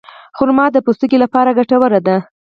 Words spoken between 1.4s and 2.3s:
ګټوره ده.